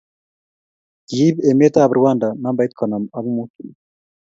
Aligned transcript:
Kiib 1.07 1.35
emetab 1.49 1.89
Rwanda 1.99 2.27
nambait 2.43 2.71
konom 2.79 3.03
ak 3.17 3.25
mut, 3.33 3.51